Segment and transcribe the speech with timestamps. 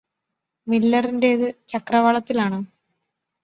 [0.67, 2.61] മില്ലറിന്റെത് ചക്രവാളത്തിലാണോ